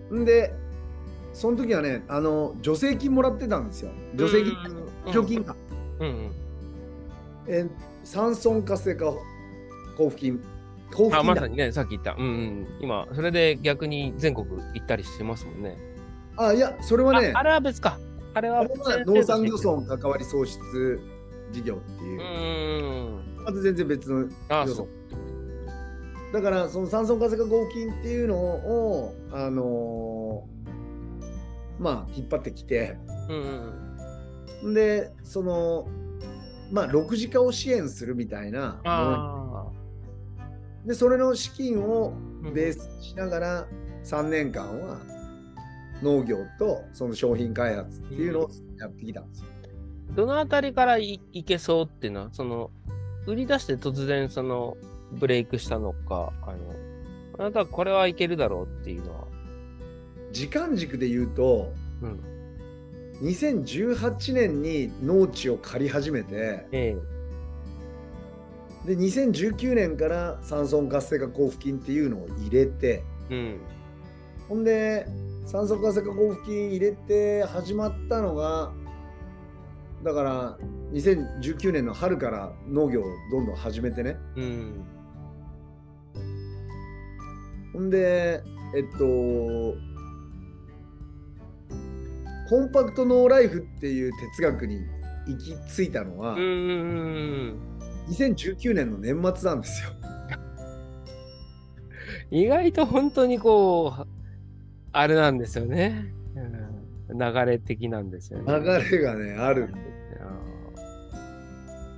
[0.09, 0.53] うん、んで
[1.33, 3.91] その時はねあの助成金もらってたんですよ。
[4.17, 4.53] 助成金
[5.05, 5.13] うん。
[5.13, 5.55] 助成金か、
[5.99, 6.48] うんうん
[7.47, 7.65] え
[8.03, 9.05] 山村活性化
[9.91, 10.39] 交付金
[10.91, 15.77] 交付金まさにねさっき言った、うんうん、今それで逆に全国行ったりしてますもんね。
[16.37, 17.99] あいやそれはねああれは別か。
[18.33, 18.65] あれは
[19.05, 20.99] 農産漁村関わり創出
[21.51, 22.21] 事業っていう。
[22.21, 24.87] う、んまた全然別のあそ漁村
[26.29, 26.33] う。
[26.33, 30.59] だからその山村活性化交付金っていうのをあのー
[31.79, 32.97] まあ引っ張ってきて。
[33.29, 33.35] うん
[34.63, 34.73] うん。
[34.73, 35.87] でその
[36.71, 38.81] まあ6次化を支援するみたいな
[40.85, 42.13] でそれの資金を
[42.45, 43.67] あベースにしながら
[44.03, 44.99] 3年間は
[46.01, 49.47] 農業とその商品開発っていうのをやってきたんですよ。
[50.15, 52.71] どのあたりからいいけそうっていうのはその
[53.27, 54.75] 売り出して突然その
[55.11, 56.57] ブレイクしたのかあの
[57.37, 59.27] あなたはこれはいけるだろうっていうのは。
[60.31, 62.19] 時間軸で言うとうん
[63.21, 66.97] 2018年に農地を借り始めてえ
[68.85, 73.59] で2019年から山村活性化交付金っていうのを入れてえうん。
[74.47, 75.05] ほんで
[75.45, 78.71] 山村活性化交付金入れて始まったのが
[80.03, 80.57] だから
[80.93, 84.17] 2019年の春から農業をどんどん始めてね。
[84.35, 84.85] うん。
[87.73, 88.41] ほんで
[88.75, 89.75] えっと
[92.49, 94.81] コンパクトノーライフっていう哲学に
[95.27, 99.91] 行き着いたのはうんうん2019年の年末なんですよ。
[102.31, 104.07] 意外と本当にこう
[104.91, 106.11] あれなんですよね、
[107.07, 108.59] うん、流れ的なんですよね。
[108.59, 108.65] 流
[108.97, 109.69] れがねある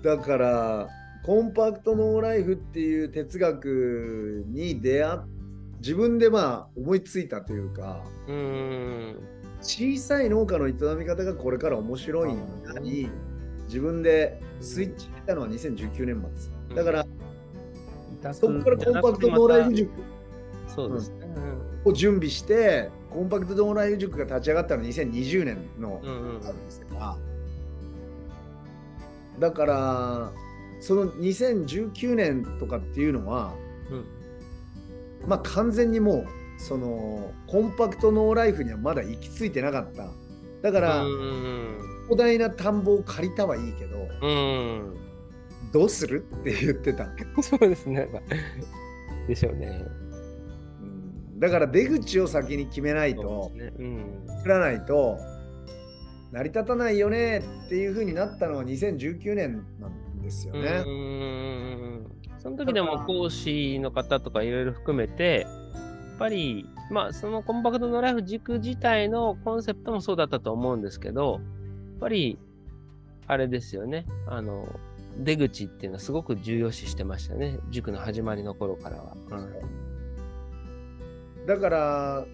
[0.04, 0.90] だから
[1.24, 5.20] コンパクトノーライフっていう哲学に出会っ
[5.82, 8.04] 自分でまあ思いついたというか。
[8.28, 9.31] うん
[9.62, 13.10] 小さい農家の営み方がこれから面白いんだに
[13.68, 16.26] 自分でスイッチ入れたのは2019年
[16.70, 16.76] 末。
[16.76, 17.06] だから
[18.34, 19.92] そこからコンパクトノーライフ塾。
[20.68, 21.28] そうですね。
[21.86, 26.46] を準備してコンパクトノーライフ塾が立ち上がったのは2020年のうんうんうん。
[26.46, 27.18] あるんですから
[29.40, 30.32] だから
[30.80, 33.54] その2019年とかっていうのは
[33.90, 34.06] うん。
[35.28, 40.10] まあ完全にもうそのコンパクトノーライフにはまだ行き着いてなかった
[40.62, 44.98] だからうん広大な田んぼを借りたはいいけどうん
[45.74, 47.08] どうするって言ってた、
[47.42, 48.10] そうですね。
[49.28, 49.86] でしょうね。
[50.82, 53.74] うんだから出口を先に決めないそとね。
[53.80, 55.18] うん作らないと
[56.32, 60.84] 成り立たないよねっていう風になったのは2019年なんですよね。
[60.86, 65.48] うんその時でも講師の方とかいろいろ含めて、
[66.22, 71.42] ぱり、まあ、そのコンパクトのライフ軸自体のコンセプトもそうだったと思うんですけど、やっ
[72.00, 72.38] ぱり、
[73.26, 74.68] あれですよね、あの、
[75.18, 79.16] 出口っていうのはすごく重要視してましたよね、塾の始まりの頃からは。
[81.48, 82.26] だから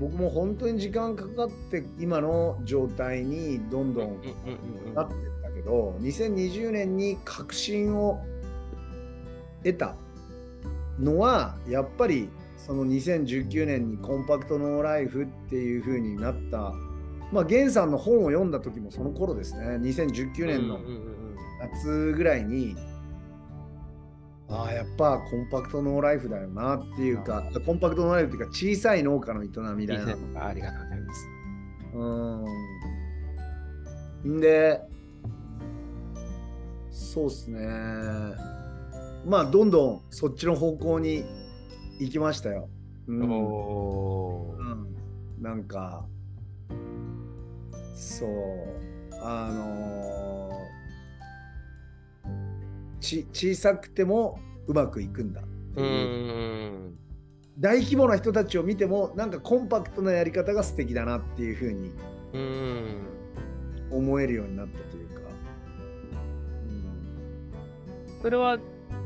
[0.00, 4.20] 僕も本当に時間かかって今の状態にどんどんうんうんう
[4.84, 8.24] んうんなってったけど2020年に確信を
[9.62, 9.94] 得た
[10.98, 12.30] のはやっぱり
[12.66, 16.72] その2019年にコンパクトノーライフっていう風になった。
[17.30, 19.76] まあ源さんの本を読んだ時もその頃ですね。
[19.76, 20.80] 2019年の
[21.60, 22.76] 夏ぐらいに、
[24.48, 30.46] ああやっぱコンパクトノーライフだよなっていうかコンパクトノーライフっていうか小さい農家の営みだよな。
[30.46, 31.28] ありがとうございます。
[34.24, 34.40] うん。
[34.40, 34.80] で
[36.90, 37.60] そうっすね。
[39.24, 41.24] まあどんどんそっちの方向に
[41.98, 42.68] 行きましたよ。
[43.06, 44.96] うん、うん、
[45.40, 46.04] なんか
[47.94, 48.30] そう。
[49.22, 55.42] あのー、ち小さくてもうまくいくんだ。
[55.76, 55.82] う
[57.58, 61.92] 大規模な人たちを見てもなんかコンパクトなやり方が素敵だなっていうふうに
[63.90, 65.20] 思えるようになったというか。
[66.68, 68.58] うん、それは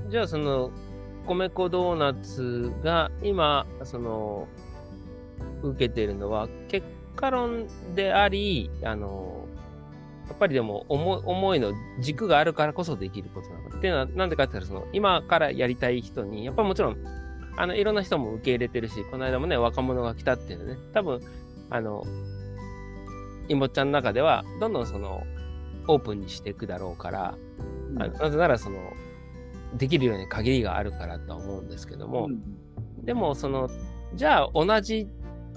[0.08, 0.70] じゃあその
[1.26, 4.48] 米粉ドーナツが今その
[5.62, 9.46] 受けているのは結果論でありあの
[10.28, 13.78] やっぱりでも思思いの軸があるからこそできることなの。
[13.78, 16.96] っていうのはなんでかって言ったらその今からやりたい人にやっぱもちろん
[17.56, 20.78] あのいろんな人も受け入れてるしこの間もね若者が来たっていうのね。
[20.92, 21.20] 多分
[21.68, 22.04] あの
[23.48, 25.24] いもちゃんの中ではどんどんその
[25.88, 27.34] オープンにしていくだろうから、
[27.88, 28.78] うん、なぜならその
[29.76, 33.68] できるように限りがあるからとは思うんですけども、うん、でもその
[34.14, 35.08] じゃあ同じ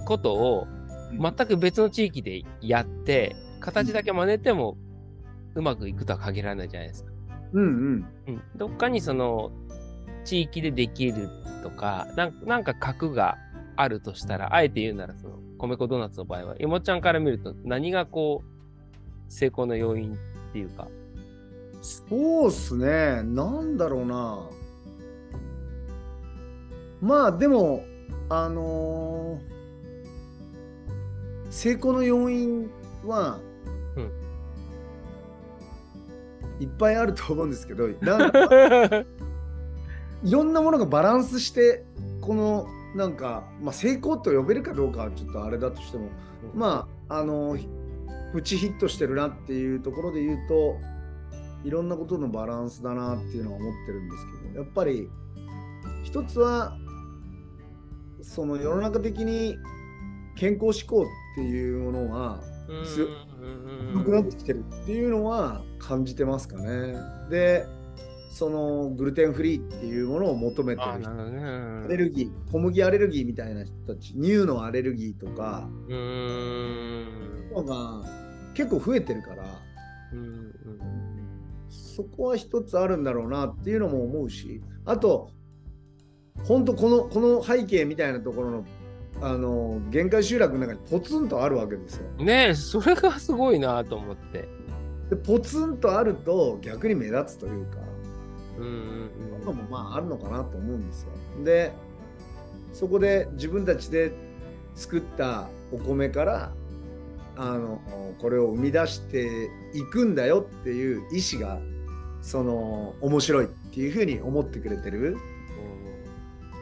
[0.06, 0.66] ことを
[1.12, 4.76] 全く別の地域でやって形だけ真似ても
[5.54, 7.12] うまくいくとは限らないじゃないですか。
[7.52, 8.06] うんうん。
[8.28, 9.52] うん、どっかにその
[10.24, 11.28] 地域でできる
[11.62, 13.38] とかなんか核が
[13.76, 20.88] あるとしたらあえて言うならその米粉ドーナツの場合はいもちゃんから見ると何がこう成功の要因っていうか
[21.84, 23.22] そうっすね。
[23.22, 24.48] なんだろうな。
[27.02, 27.84] まあでも、
[28.30, 32.70] あのー、成功の要因
[33.04, 33.38] は、
[33.96, 34.10] うん、
[36.58, 39.04] いっぱいあると思うんですけど、 なんか
[40.22, 41.84] いろんなものがバランスして、
[42.22, 42.66] この
[42.96, 46.08] なんか、まあ、成功と呼べるかどうかはちょっとあれだとしても、
[46.54, 47.68] うん、まあ、あのー、
[48.32, 50.93] プチヒットしてるなっていうところで言うと、
[51.64, 55.08] いろんなことのバランスだなっていうのは思ってるんですけどやっぱり
[56.04, 56.76] 一つは
[58.22, 59.56] その世の中的に
[60.36, 62.40] 健康志向っていうものは
[62.84, 63.06] 強
[64.02, 66.96] くなってきてるっていうのは感じてますかね。
[67.30, 67.66] で
[68.30, 75.68] そのグルテンフリーっていうものを求めてる人、アレルギー小麦アレルギーみたいな人たち乳のアレルギーとか
[77.54, 78.02] のが
[78.54, 79.44] 結構増えてるから。
[81.68, 85.30] そこは一つあるんだろうなっていうのも思うしあと
[86.44, 88.64] 本当このこの背景みたいなところの
[89.22, 92.04] あの限界集落の中にポツンとあるわけですよ。
[92.18, 94.48] ねえそれがすごいなと思って。
[95.08, 97.78] でポツンとあると逆に目立つというか
[98.58, 99.10] うん
[99.46, 101.10] うんもまああるのかなと思うんですよ。
[101.44, 101.72] で
[102.72, 104.12] そこで自分たちで
[104.74, 106.52] 作ったお米から
[107.36, 107.80] あの
[108.18, 111.60] これを生み出していくんだよっていう意思が
[112.22, 115.16] その面白いっていうふうに思ってくれてる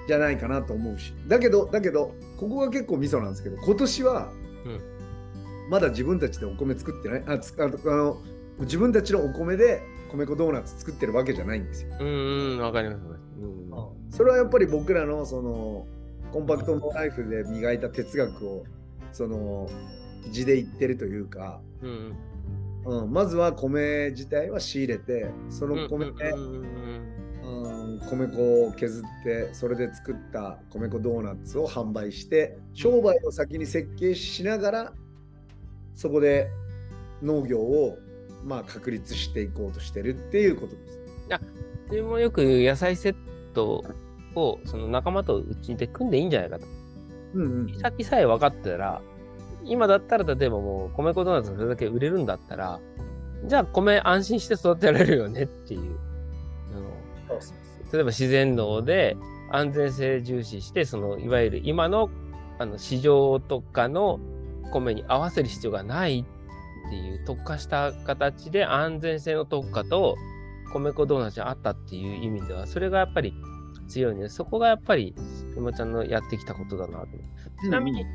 [0.08, 1.14] じゃないかなと思うし。
[1.28, 4.32] だけどだけどここが結構ミソなんですけど今年は
[5.70, 7.22] まだ自分たちでお米作ってない。
[7.26, 8.16] あつあの
[8.60, 11.96] 自分たちのお米で米粉ドーナツ作ってるわけじゃないんですよ。
[12.00, 13.00] うんわかります、
[13.40, 13.70] うん、
[14.10, 15.86] それはやっぱり僕らのその
[16.32, 18.64] コンパクトのライフで磨いた哲学を
[19.12, 19.68] その
[20.30, 22.16] 字で言ってるというか、うん、
[22.84, 34.92] うん、まずは米自体は仕入れてその米で、うん、米粉を削ってそれで作った米粉ドーナツを販売して商売を先に設計しながら
[35.94, 36.48] そこで
[37.22, 37.98] 農業を
[38.44, 41.00] まあ確立していこうとしてるっていうことです。
[41.30, 41.40] あ
[41.90, 43.16] でもよく野菜セッ
[43.54, 43.84] ト
[44.34, 46.66] をその仲間とうちで組んでいいんじゃないかと。
[47.34, 49.00] うんうん、先さえ分かったら
[49.64, 52.80] 今だったら例えばもう米粉ドーナツそれだけ売れるんだったら、
[53.46, 55.98] じゃあ米安心して育てられるよねっていう。
[57.92, 59.16] 例えば自然農で
[59.50, 62.10] 安全性重視して、そのいわゆる今の
[62.58, 64.20] あの市場とかの
[64.72, 66.24] 米に合わせる必要がない
[66.86, 70.16] っていう特化した形で安全性の特化と
[70.72, 73.34] 米粉ドーナツにあったっていう意味では、それがやっぱり
[73.88, 75.14] 強いので、そこがやっぱり、
[75.54, 77.08] 山ちゃんのやってきたことだなと。
[77.62, 78.06] ちなみに、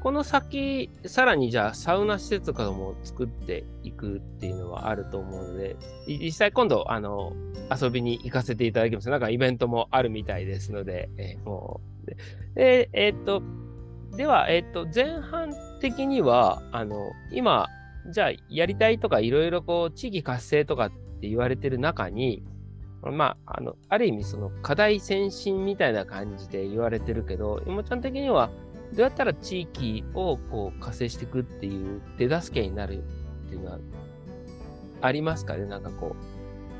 [0.00, 5.76] この先、さらにじゃあサウナ施設とかも作っていくっていうのはあると思うので、
[6.06, 7.34] 実際今度、あの、
[7.70, 9.10] 遊びに行かせていただきます。
[9.10, 12.54] なんかイベントもあるみたいですので、えー、もう。
[12.54, 13.42] で、えー、っと、
[14.16, 17.68] では、えー、っと、前半的には、あの、今、
[18.10, 20.90] じゃあやりたいとかいろいろこう、地域活性とかっ
[21.20, 22.42] て言われてる中に、
[23.02, 28.50] まあ、あの、ある意味その課題先進みたいな感じで言われてるけど、いもちゃん的には、
[28.92, 33.78] どうやったら地域をこう活性していくっていう手助けになるっていうのは
[35.00, 35.66] ありますかね？
[35.66, 36.16] なんかこ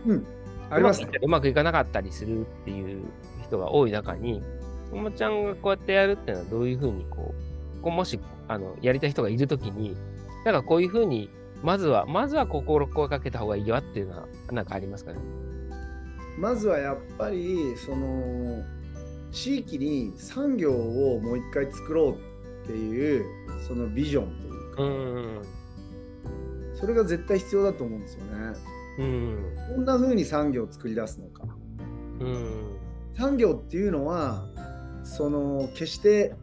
[0.06, 0.12] う。
[0.12, 0.26] うん。
[0.70, 3.02] あります、ね、うまくいかなかったりするっていう
[3.42, 4.42] 人が多い中に、
[4.90, 7.34] ともちゃんがこうやってやるっていうのはどういうふうにこ
[7.78, 9.96] う、こうもしあのやりたい人がいるときに、
[10.44, 11.28] なんかこういうふうに、
[11.62, 15.18] まずは、まずは心声かけた方がいいよっていうのは、なんかありますかね？
[16.38, 18.62] まずはやっぱり、その、
[19.32, 22.16] 地域に産業をもう一回作ろ
[22.62, 23.24] うっていう
[23.66, 25.42] そのビジョンというか、うん、
[26.74, 28.30] それが絶対必要だと思うんですよね。
[28.98, 31.44] うん、こんな風に産業を作り出すのか。
[32.20, 32.76] うん、
[33.14, 34.46] 産業っていうのは
[35.04, 36.34] その決して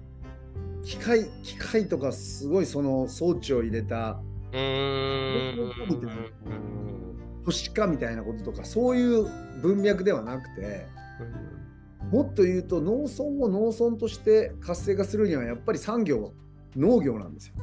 [0.84, 4.20] 機械機械とかすごいその装置を入れた
[7.46, 9.28] 都市化みたいなこととかそういう
[9.62, 10.88] 文脈ではなくて、
[12.12, 16.34] もっと言うと農村を農村として活性化するにはやっぱり産業
[16.76, 17.54] 農業なんですよ。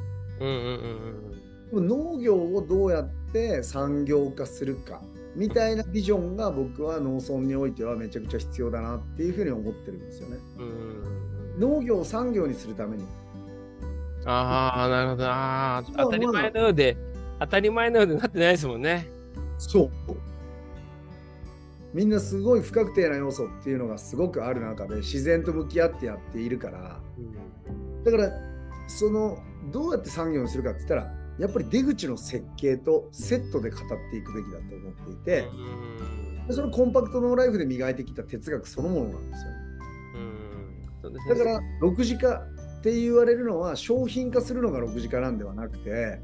[0.41, 1.31] うんうん
[1.73, 5.01] うん、農業をどうやって産業化するか
[5.37, 10.37] みたいなビジョンが僕は農村においてはめちゃくちゃ必要だなっていうふうに思ってるんですよね。
[10.59, 10.65] うん
[11.55, 13.05] うん、農業を産業にするために。
[14.27, 15.27] ああ、なるほど。
[15.27, 16.97] ああ、当たり前のようで、
[17.41, 19.09] 当たり前のようでなってないですもんね。
[19.59, 19.91] そう。
[21.95, 27.01] みんなすごい不確定な要素っていうのがすごくある中で自然と向き合ってやっているから、
[28.05, 28.31] だから
[28.89, 29.39] その
[29.73, 33.81] どうやって産業にするかって言ったらやっぱり出口の設計とセットで語っ
[34.11, 35.49] ていくべきだと思っていて、
[36.51, 41.11] そのコンパクトノーライフで磨いてきた哲学そのものなんですよ。
[41.29, 42.45] だから6次化
[42.81, 46.21] って言われるのは商品化するのが6次化なんではなくて、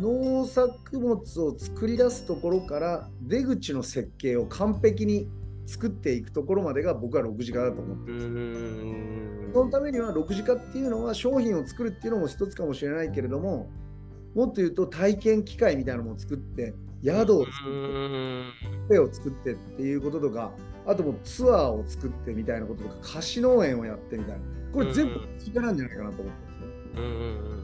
[0.00, 5.28] 農作物を作り出すところから出口の設計を完璧に
[5.66, 8.24] 作っていくところまでが僕は6次化だと思ってます。
[9.54, 13.70] そのためには6次化っていうのは商品を作るっていうのも一つかもしれないけれども
[14.34, 16.74] もっと言うと体験機械みたいなのも作って
[17.04, 17.52] 宿を作
[18.86, 20.52] ってを作ってっていうこととか
[20.86, 24.40] あともツアーを作ってみたいなこととか貸し農園をやってみたいな。
[24.72, 26.58] これ全部6次化なんじゃないかなと思ってます
[27.00, 27.63] ね。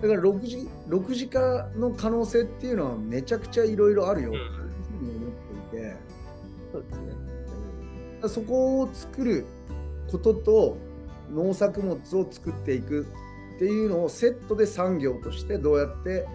[0.00, 4.28] だから6次 ,6 次化の可能性っていうのはめちゃくちゃいろいろあるよ。
[4.28, 5.30] っていうふうに思っ
[5.70, 5.96] ていて、
[6.72, 9.44] そうですね、そこを作る
[10.10, 10.78] ことと
[11.32, 13.06] 農作物を作っていく
[13.56, 16.26] っていうのをセットで産業としてどうやって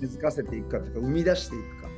[0.00, 1.88] 根付かせていくかというか生み出していくか。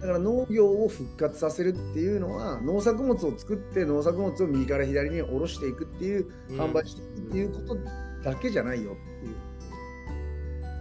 [0.00, 7.76] だから農業を復活させるっていうのは農作物を作って農作物を右から左に下ろしていくっていう販売していくっていうこと
[8.22, 9.36] だけじゃないよっていう。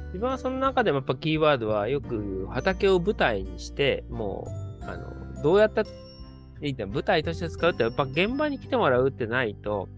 [0.08, 4.48] 自分はその中でもやっぱキーワードはよく畑を舞台にしても
[4.82, 5.84] うあのどうやった
[6.62, 9.90] いい舞台として使うってやっぱ現場に来てもらうってないと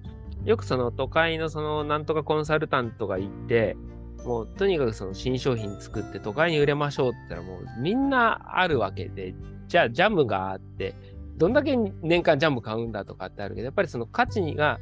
[0.46, 3.78] よくその都会のそのなんとかコンサルタントが行って
[4.26, 9.34] もうとにかくその新商品作って都会に売れましょうって言ったらもうみんなあるわけで
[9.68, 10.96] じゃあジャムがあって
[11.38, 14.80] どんだけ年間ジャム買うんだとかってあるけどやっぱりその価値がや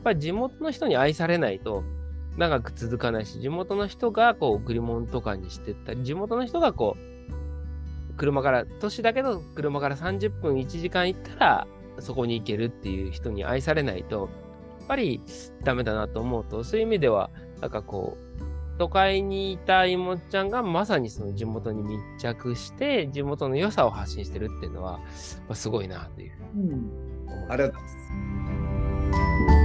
[0.00, 1.84] っぱり地元の人に愛されないと
[2.36, 11.66] 長く続かないし、地元の人がこう贈り物とかにしてったり、地元の人がこう、車から、都市だけど車から30分1時間行ったら、
[11.98, 14.28] そこに行けるっていう人に愛されないと、
[14.80, 15.22] やっぱり
[15.62, 25.00] ダメだなと思うと、そういう意味では、なんかこう、都会にいたいもちゃんがまさにその地元に密着して、地元の良さを発信してるっていうのは
[25.48, 26.32] ま、すごいなという。
[26.56, 27.88] うん、ありがとうございま
[29.56, 29.59] す。